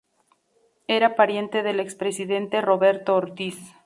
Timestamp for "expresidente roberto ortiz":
1.79-3.75